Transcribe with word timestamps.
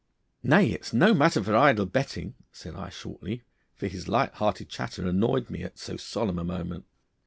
'Nay, 0.41 0.69
it's 0.71 0.93
no 0.93 1.13
matter 1.13 1.43
for 1.43 1.55
idle 1.55 1.85
betting,' 1.85 2.33
said 2.51 2.73
I 2.73 2.89
shortly, 2.89 3.43
for 3.75 3.85
his 3.85 4.07
light 4.07 4.33
hearted 4.33 4.67
chatter 4.67 5.07
annoyed 5.07 5.51
me 5.51 5.61
at 5.61 5.77
so 5.77 5.95
solemn 5.95 6.39
a 6.39 6.43
moment. 6.43 6.85